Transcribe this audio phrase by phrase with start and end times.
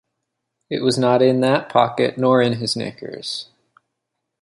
[0.67, 3.49] It was not in that pocket, nor in his knickers.